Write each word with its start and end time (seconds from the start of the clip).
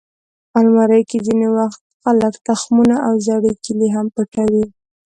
الماري 0.59 1.01
کې 1.09 1.17
ځینې 1.25 1.47
وخت 1.57 1.81
خلک 2.03 2.33
تخمونه 2.47 2.95
او 3.07 3.13
زړې 3.27 3.51
کیلې 3.63 3.89
هم 3.95 4.07
پټوي 4.15 4.65